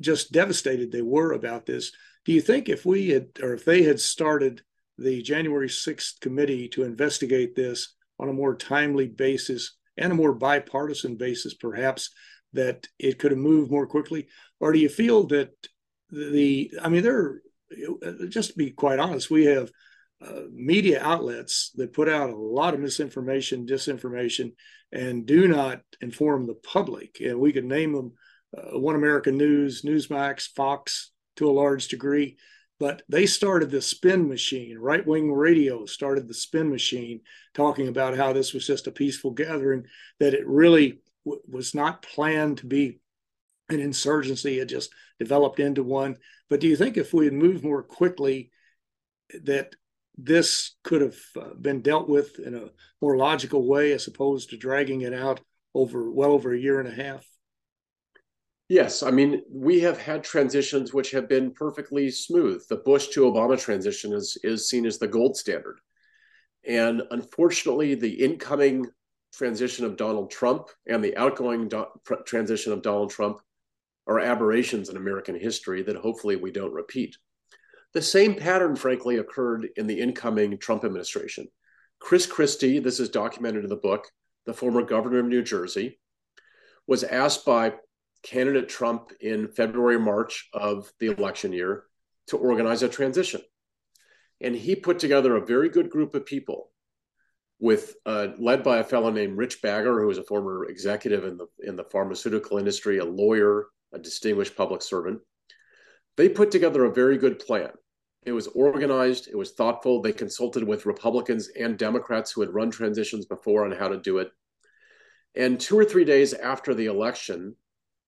just 0.00 0.32
devastated 0.32 0.90
they 0.90 1.02
were 1.02 1.32
about 1.32 1.66
this. 1.66 1.92
Do 2.24 2.32
you 2.32 2.40
think 2.40 2.68
if 2.68 2.86
we 2.86 3.08
had, 3.08 3.28
or 3.42 3.54
if 3.54 3.64
they 3.64 3.82
had 3.82 4.00
started 4.00 4.62
the 4.98 5.22
January 5.22 5.68
6th 5.68 6.20
committee 6.20 6.68
to 6.68 6.84
investigate 6.84 7.54
this 7.54 7.94
on 8.18 8.28
a 8.28 8.32
more 8.32 8.56
timely 8.56 9.08
basis 9.08 9.76
and 9.96 10.12
a 10.12 10.16
more 10.16 10.32
bipartisan 10.32 11.16
basis, 11.16 11.54
perhaps, 11.54 12.10
that 12.52 12.86
it 12.98 13.18
could 13.18 13.32
have 13.32 13.38
moved 13.38 13.70
more 13.70 13.86
quickly? 13.86 14.28
Or 14.60 14.72
do 14.72 14.78
you 14.78 14.88
feel 14.88 15.26
that 15.28 15.50
the, 16.10 16.72
I 16.80 16.88
mean, 16.88 17.02
there 17.02 17.40
just 18.28 18.50
to 18.50 18.56
be 18.56 18.70
quite 18.70 18.98
honest, 18.98 19.30
we 19.30 19.46
have 19.46 19.70
uh, 20.24 20.42
media 20.52 21.02
outlets 21.02 21.70
that 21.74 21.92
put 21.92 22.08
out 22.08 22.30
a 22.30 22.36
lot 22.36 22.74
of 22.74 22.80
misinformation, 22.80 23.66
disinformation, 23.66 24.52
and 24.92 25.26
do 25.26 25.48
not 25.48 25.82
inform 26.00 26.46
the 26.46 26.54
public. 26.54 27.20
And 27.20 27.38
we 27.38 27.52
could 27.52 27.64
name 27.64 27.92
them 27.92 28.12
uh, 28.56 28.78
One 28.78 28.94
American 28.94 29.36
News, 29.36 29.82
Newsmax, 29.82 30.48
Fox 30.54 31.10
to 31.36 31.48
a 31.48 31.52
large 31.52 31.88
degree. 31.88 32.36
But 32.80 33.02
they 33.08 33.26
started 33.26 33.70
the 33.70 33.80
spin 33.80 34.28
machine. 34.28 34.78
Right 34.78 35.06
wing 35.06 35.32
radio 35.32 35.86
started 35.86 36.26
the 36.26 36.34
spin 36.34 36.70
machine, 36.70 37.20
talking 37.54 37.88
about 37.88 38.16
how 38.16 38.32
this 38.32 38.52
was 38.52 38.66
just 38.66 38.86
a 38.86 38.92
peaceful 38.92 39.30
gathering, 39.30 39.84
that 40.18 40.34
it 40.34 40.46
really 40.46 41.00
w- 41.24 41.42
was 41.48 41.74
not 41.74 42.02
planned 42.02 42.58
to 42.58 42.66
be 42.66 43.00
an 43.68 43.80
insurgency. 43.80 44.58
It 44.58 44.66
just 44.66 44.90
developed 45.18 45.60
into 45.60 45.82
one. 45.82 46.16
But 46.50 46.60
do 46.60 46.66
you 46.66 46.76
think 46.76 46.96
if 46.96 47.14
we 47.14 47.26
had 47.26 47.34
moved 47.34 47.64
more 47.64 47.82
quickly, 47.82 48.50
that 49.44 49.74
this 50.16 50.76
could 50.82 51.00
have 51.00 51.16
uh, 51.40 51.54
been 51.54 51.80
dealt 51.80 52.08
with 52.08 52.38
in 52.38 52.54
a 52.54 52.70
more 53.00 53.16
logical 53.16 53.66
way 53.66 53.92
as 53.92 54.06
opposed 54.06 54.50
to 54.50 54.56
dragging 54.56 55.00
it 55.00 55.14
out 55.14 55.40
over 55.74 56.10
well 56.10 56.32
over 56.32 56.52
a 56.52 56.58
year 56.58 56.80
and 56.80 56.88
a 56.88 57.02
half? 57.02 57.24
Yes, 58.68 59.02
I 59.02 59.10
mean, 59.10 59.42
we 59.50 59.80
have 59.80 59.98
had 59.98 60.24
transitions 60.24 60.94
which 60.94 61.10
have 61.10 61.28
been 61.28 61.52
perfectly 61.52 62.10
smooth. 62.10 62.66
The 62.68 62.76
Bush 62.76 63.08
to 63.08 63.30
Obama 63.30 63.60
transition 63.60 64.12
is, 64.14 64.38
is 64.42 64.68
seen 64.68 64.86
as 64.86 64.98
the 64.98 65.06
gold 65.06 65.36
standard. 65.36 65.80
And 66.66 67.02
unfortunately, 67.10 67.94
the 67.94 68.24
incoming 68.24 68.86
transition 69.34 69.84
of 69.84 69.96
Donald 69.96 70.30
Trump 70.30 70.68
and 70.86 71.04
the 71.04 71.16
outgoing 71.16 71.68
do- 71.68 71.86
transition 72.24 72.72
of 72.72 72.80
Donald 72.80 73.10
Trump 73.10 73.40
are 74.06 74.20
aberrations 74.20 74.88
in 74.88 74.96
American 74.96 75.38
history 75.38 75.82
that 75.82 75.96
hopefully 75.96 76.36
we 76.36 76.50
don't 76.50 76.72
repeat. 76.72 77.16
The 77.92 78.02
same 78.02 78.34
pattern, 78.34 78.76
frankly, 78.76 79.18
occurred 79.18 79.68
in 79.76 79.86
the 79.86 80.00
incoming 80.00 80.56
Trump 80.58 80.84
administration. 80.84 81.48
Chris 82.00 82.26
Christie, 82.26 82.78
this 82.78 82.98
is 82.98 83.08
documented 83.08 83.64
in 83.64 83.70
the 83.70 83.76
book, 83.76 84.10
the 84.46 84.54
former 84.54 84.82
governor 84.82 85.20
of 85.20 85.26
New 85.26 85.42
Jersey, 85.42 86.00
was 86.86 87.04
asked 87.04 87.44
by 87.44 87.74
candidate 88.24 88.68
Trump 88.68 89.12
in 89.20 89.48
February, 89.48 89.98
March 89.98 90.48
of 90.52 90.90
the 90.98 91.06
election 91.06 91.52
year 91.52 91.84
to 92.28 92.36
organize 92.36 92.82
a 92.82 92.88
transition. 92.88 93.42
And 94.40 94.56
he 94.56 94.74
put 94.74 94.98
together 94.98 95.36
a 95.36 95.46
very 95.46 95.68
good 95.68 95.90
group 95.90 96.14
of 96.14 96.26
people 96.26 96.70
with 97.60 97.94
uh, 98.04 98.28
led 98.38 98.62
by 98.62 98.78
a 98.78 98.84
fellow 98.84 99.10
named 99.10 99.38
Rich 99.38 99.62
Bagger, 99.62 100.00
who 100.00 100.08
was 100.08 100.18
a 100.18 100.24
former 100.24 100.64
executive 100.66 101.24
in 101.24 101.36
the 101.36 101.46
in 101.60 101.76
the 101.76 101.84
pharmaceutical 101.84 102.58
industry, 102.58 102.98
a 102.98 103.04
lawyer, 103.04 103.66
a 103.92 103.98
distinguished 103.98 104.56
public 104.56 104.82
servant. 104.82 105.20
They 106.16 106.28
put 106.28 106.50
together 106.50 106.84
a 106.84 106.92
very 106.92 107.16
good 107.16 107.38
plan. 107.38 107.70
It 108.24 108.32
was 108.32 108.46
organized, 108.48 109.28
it 109.28 109.36
was 109.36 109.52
thoughtful. 109.52 110.00
They 110.00 110.12
consulted 110.12 110.64
with 110.64 110.86
Republicans 110.86 111.48
and 111.48 111.78
Democrats 111.78 112.32
who 112.32 112.40
had 112.40 112.54
run 112.54 112.70
transitions 112.70 113.26
before 113.26 113.64
on 113.64 113.72
how 113.72 113.88
to 113.88 114.00
do 114.00 114.18
it. 114.18 114.30
And 115.34 115.60
two 115.60 115.78
or 115.78 115.84
three 115.84 116.04
days 116.04 116.32
after 116.32 116.74
the 116.74 116.86
election, 116.86 117.56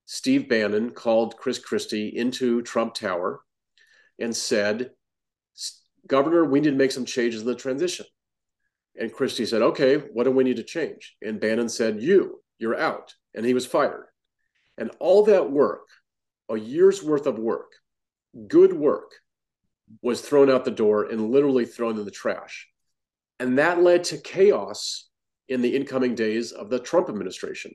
Steve 0.07 0.49
Bannon 0.49 0.91
called 0.91 1.37
Chris 1.37 1.59
Christie 1.59 2.17
into 2.17 2.63
Trump 2.63 2.95
Tower 2.95 3.41
and 4.19 4.35
said, 4.35 4.93
Governor, 6.07 6.45
we 6.45 6.61
need 6.61 6.71
to 6.71 6.77
make 6.77 6.93
some 6.93 7.05
changes 7.05 7.41
in 7.43 7.47
the 7.47 7.57
transition. 7.57 8.07
And 8.99 9.13
Christie 9.13 9.47
said, 9.47 9.63
Okay, 9.63 9.97
what 9.97 10.25
do 10.25 10.31
we 10.31 10.45
need 10.45 10.57
to 10.57 10.63
change? 10.63 11.17
And 11.21 11.41
Bannon 11.41 11.69
said, 11.69 12.01
You, 12.01 12.41
you're 12.59 12.79
out. 12.79 13.15
And 13.35 13.45
he 13.45 13.53
was 13.53 13.67
fired. 13.67 14.07
And 14.79 14.91
all 15.01 15.25
that 15.25 15.51
work, 15.51 15.89
a 16.49 16.57
year's 16.57 17.03
worth 17.03 17.27
of 17.27 17.39
work, 17.39 17.73
good 18.47 18.73
work, 18.73 19.13
was 20.03 20.21
thrown 20.21 20.51
out 20.51 20.65
the 20.65 20.71
door 20.71 21.05
and 21.05 21.31
literally 21.31 21.65
thrown 21.65 21.99
in 21.99 22.05
the 22.05 22.11
trash. 22.11 22.69
And 23.41 23.59
that 23.59 23.83
led 23.83 24.05
to 24.05 24.19
chaos 24.19 25.09
in 25.49 25.63
the 25.63 25.77
incoming 25.77 26.15
days 26.15 26.53
of 26.53 26.71
the 26.71 26.79
Trump 26.79 27.09
administration. 27.09 27.73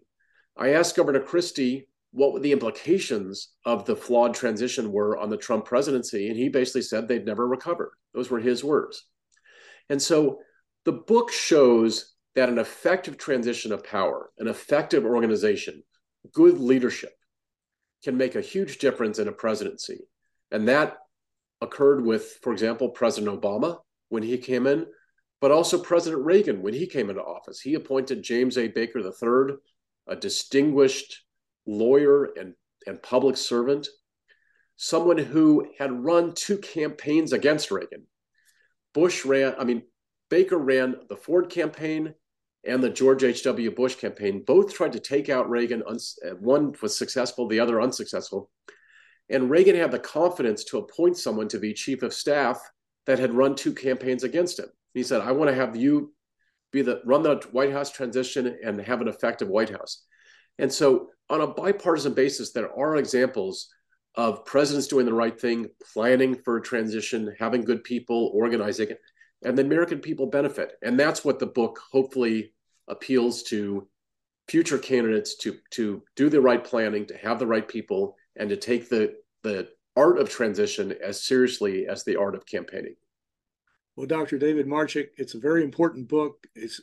I 0.57 0.73
asked 0.73 0.95
Governor 0.95 1.21
Christie 1.21 1.87
what 2.11 2.33
were 2.33 2.39
the 2.39 2.51
implications 2.51 3.49
of 3.65 3.85
the 3.85 3.95
flawed 3.95 4.33
transition 4.33 4.91
were 4.91 5.17
on 5.17 5.29
the 5.29 5.37
Trump 5.37 5.65
presidency. 5.65 6.27
And 6.27 6.37
he 6.37 6.49
basically 6.49 6.81
said 6.81 7.07
they'd 7.07 7.25
never 7.25 7.47
recover. 7.47 7.93
Those 8.13 8.29
were 8.29 8.39
his 8.39 8.63
words. 8.63 9.05
And 9.89 10.01
so 10.01 10.39
the 10.83 10.91
book 10.91 11.31
shows 11.31 12.13
that 12.35 12.49
an 12.49 12.59
effective 12.59 13.17
transition 13.17 13.71
of 13.71 13.83
power, 13.83 14.31
an 14.37 14.47
effective 14.47 15.05
organization, 15.05 15.83
good 16.33 16.59
leadership 16.59 17.11
can 18.03 18.17
make 18.17 18.35
a 18.35 18.41
huge 18.41 18.77
difference 18.77 19.19
in 19.19 19.27
a 19.27 19.33
presidency. 19.33 19.99
And 20.51 20.67
that 20.67 20.97
occurred 21.61 22.03
with, 22.03 22.39
for 22.41 22.51
example, 22.51 22.89
President 22.89 23.39
Obama 23.39 23.79
when 24.09 24.23
he 24.23 24.37
came 24.37 24.67
in, 24.67 24.85
but 25.39 25.51
also 25.51 25.79
President 25.79 26.23
Reagan 26.23 26.61
when 26.61 26.73
he 26.73 26.87
came 26.87 27.09
into 27.09 27.21
office. 27.21 27.61
He 27.61 27.75
appointed 27.75 28.23
James 28.23 28.57
A. 28.57 28.67
Baker 28.67 28.99
III, 28.99 29.55
a 30.07 30.15
distinguished 30.15 31.23
lawyer 31.65 32.25
and, 32.37 32.53
and 32.87 33.01
public 33.01 33.37
servant, 33.37 33.87
someone 34.75 35.17
who 35.17 35.67
had 35.77 36.03
run 36.03 36.33
two 36.33 36.57
campaigns 36.57 37.33
against 37.33 37.71
Reagan. 37.71 38.07
Bush 38.93 39.25
ran, 39.25 39.55
I 39.57 39.63
mean, 39.63 39.83
Baker 40.29 40.57
ran 40.57 40.95
the 41.09 41.15
Ford 41.15 41.49
campaign 41.49 42.13
and 42.65 42.83
the 42.83 42.89
George 42.89 43.23
H.W. 43.23 43.71
Bush 43.71 43.95
campaign. 43.95 44.43
Both 44.45 44.73
tried 44.73 44.93
to 44.93 44.99
take 44.99 45.29
out 45.29 45.49
Reagan. 45.49 45.83
Uh, 45.87 46.29
one 46.39 46.73
was 46.81 46.97
successful, 46.97 47.47
the 47.47 47.59
other 47.59 47.81
unsuccessful. 47.81 48.49
And 49.29 49.49
Reagan 49.49 49.75
had 49.75 49.91
the 49.91 49.99
confidence 49.99 50.63
to 50.65 50.77
appoint 50.77 51.17
someone 51.17 51.47
to 51.49 51.59
be 51.59 51.73
chief 51.73 52.03
of 52.03 52.13
staff 52.13 52.59
that 53.05 53.19
had 53.19 53.33
run 53.33 53.55
two 53.55 53.73
campaigns 53.73 54.23
against 54.23 54.59
him. 54.59 54.67
He 54.93 55.03
said, 55.03 55.21
I 55.21 55.31
want 55.31 55.49
to 55.49 55.55
have 55.55 55.75
you 55.75 56.13
be 56.71 56.81
the 56.81 57.01
run 57.05 57.23
the 57.23 57.35
White 57.51 57.71
House 57.71 57.91
transition 57.91 58.57
and 58.63 58.79
have 58.81 59.01
an 59.01 59.07
effective 59.07 59.47
White 59.47 59.69
House. 59.69 60.05
And 60.57 60.71
so 60.71 61.09
on 61.31 61.41
a 61.41 61.47
bipartisan 61.47 62.13
basis, 62.13 62.51
there 62.51 62.77
are 62.77 62.97
examples 62.97 63.69
of 64.15 64.45
presidents 64.45 64.87
doing 64.87 65.05
the 65.05 65.13
right 65.13 65.39
thing, 65.39 65.69
planning 65.93 66.35
for 66.35 66.57
a 66.57 66.61
transition, 66.61 67.33
having 67.39 67.61
good 67.61 67.83
people, 67.83 68.31
organizing 68.33 68.89
it, 68.89 68.99
and 69.43 69.57
the 69.57 69.63
American 69.63 69.99
people 69.99 70.27
benefit. 70.27 70.73
And 70.83 70.99
that's 70.99 71.23
what 71.23 71.39
the 71.39 71.45
book 71.45 71.79
hopefully 71.91 72.53
appeals 72.89 73.43
to 73.43 73.87
future 74.49 74.77
candidates 74.77 75.37
to 75.37 75.57
to 75.71 76.03
do 76.17 76.29
the 76.29 76.41
right 76.41 76.63
planning, 76.63 77.05
to 77.05 77.17
have 77.17 77.39
the 77.39 77.47
right 77.47 77.67
people, 77.67 78.15
and 78.35 78.49
to 78.49 78.57
take 78.57 78.89
the 78.89 79.15
the 79.43 79.69
art 79.95 80.19
of 80.19 80.29
transition 80.29 80.93
as 81.01 81.23
seriously 81.23 81.87
as 81.87 82.03
the 82.03 82.17
art 82.17 82.35
of 82.35 82.45
campaigning. 82.45 82.95
Well, 83.95 84.07
Dr. 84.07 84.37
David 84.37 84.67
Marchick, 84.67 85.09
it's 85.17 85.35
a 85.35 85.39
very 85.39 85.63
important 85.63 86.07
book. 86.07 86.45
It's 86.55 86.81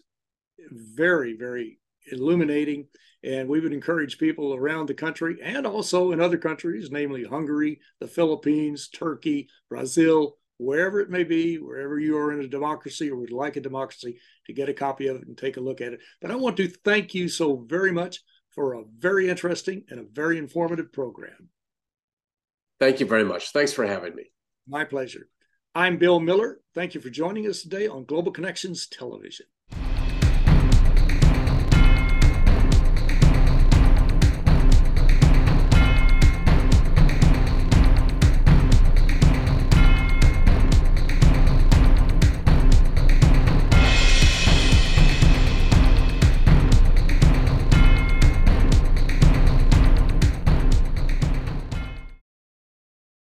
very, 0.70 1.34
very 1.37 1.78
illuminating. 2.11 2.88
And 3.24 3.48
we 3.48 3.61
would 3.61 3.72
encourage 3.72 4.18
people 4.18 4.54
around 4.54 4.87
the 4.87 4.94
country 4.94 5.38
and 5.42 5.66
also 5.66 6.12
in 6.12 6.20
other 6.20 6.38
countries, 6.38 6.90
namely 6.90 7.24
Hungary, 7.24 7.81
the 8.00 8.07
Philippines, 8.07 8.88
Turkey, 8.88 9.48
Brazil, 9.68 10.37
wherever 10.59 11.00
it 11.00 11.11
may 11.11 11.24
be, 11.24 11.57
wherever 11.57 11.98
you 11.98 12.16
are 12.16 12.33
in 12.33 12.44
a 12.44 12.48
democracy 12.48 13.11
or 13.11 13.16
would 13.16 13.33
like 13.33 13.57
a 13.57 13.61
democracy, 13.61 14.18
to 14.46 14.52
get 14.52 14.68
a 14.68 14.74
copy 14.74 15.09
of 15.09 15.16
it 15.16 15.26
and 15.26 15.37
take 15.37 15.57
a 15.57 15.61
look 15.61 15.81
at 15.81 15.92
it. 15.92 16.00
But 16.20 16.31
I 16.31 16.37
want 16.37 16.57
to 16.59 16.68
thank 16.68 17.14
you 17.14 17.28
so 17.28 17.64
very 17.68 17.92
much 17.92 18.20
for 18.54 18.74
a 18.74 18.85
very 18.98 19.28
interesting 19.28 19.85
and 19.88 20.00
a 20.00 20.07
very 20.12 20.38
informative 20.38 20.92
program. 20.92 21.48
Thank 22.81 23.00
you 23.00 23.07
very 23.07 23.24
much. 23.24 23.50
Thanks 23.50 23.72
for 23.72 23.87
having 23.87 24.14
me. 24.14 24.24
My 24.68 24.85
pleasure. 24.85 25.28
I'm 25.74 25.98
Bill 25.98 26.20
Miller. 26.20 26.61
Thank 26.74 26.94
you 26.94 27.00
for 27.00 27.11
joining 27.11 27.46
us 27.46 27.62
today 27.62 27.88
on 27.88 28.04
Global 28.04 28.33
Connections 28.33 28.87
Television. 28.87 29.46